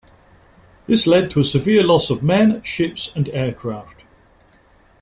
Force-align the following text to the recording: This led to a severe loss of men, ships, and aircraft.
This 0.87 1.05
led 1.05 1.29
to 1.29 1.41
a 1.41 1.43
severe 1.43 1.83
loss 1.83 2.09
of 2.09 2.23
men, 2.23 2.63
ships, 2.63 3.11
and 3.15 3.29
aircraft. 3.29 4.03